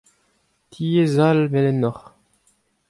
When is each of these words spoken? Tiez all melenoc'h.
Tiez 0.71 1.13
all 1.27 1.41
melenoc'h. 1.51 2.05